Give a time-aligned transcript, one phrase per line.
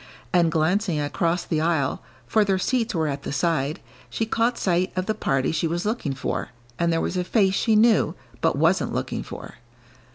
[0.33, 4.91] And glancing across the aisle, for their seats were at the side, she caught sight
[4.95, 8.57] of the party she was looking for, and there was a face she knew, but
[8.57, 9.57] wasn't looking for.